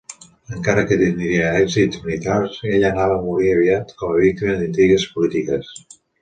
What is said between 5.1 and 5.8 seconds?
polítiques.